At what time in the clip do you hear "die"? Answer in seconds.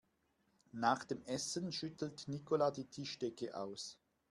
2.71-2.85